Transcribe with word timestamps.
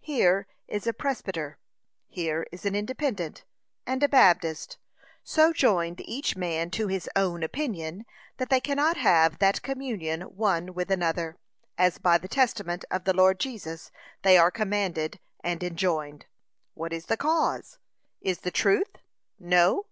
Here 0.00 0.48
is 0.66 0.88
a 0.88 0.92
Presbyter, 0.92 1.56
here 2.08 2.44
is 2.50 2.64
an 2.66 2.74
Independent, 2.74 3.44
and 3.86 4.02
a 4.02 4.08
Baptist, 4.08 4.76
so 5.22 5.52
joined 5.52 6.00
each 6.00 6.34
man 6.34 6.68
to 6.72 6.88
his 6.88 7.08
own 7.14 7.44
opinion, 7.44 8.04
that 8.38 8.50
they 8.50 8.60
cannot 8.60 8.96
have 8.96 9.38
that 9.38 9.62
communion 9.62 10.22
one 10.22 10.74
with 10.74 10.90
another, 10.90 11.38
as 11.78 11.98
by 11.98 12.18
the 12.18 12.26
testament 12.26 12.84
of 12.90 13.04
the 13.04 13.14
Lord 13.14 13.38
Jesus 13.38 13.92
they 14.22 14.36
are 14.36 14.50
commanded 14.50 15.20
and 15.44 15.62
enjoined. 15.62 16.26
What 16.74 16.92
is 16.92 17.06
the 17.06 17.16
cause? 17.16 17.78
Is 18.20 18.40
the 18.40 18.50
truth? 18.50 18.96
No? 19.38 19.86